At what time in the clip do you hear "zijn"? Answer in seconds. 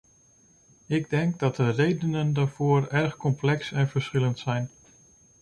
4.39-4.69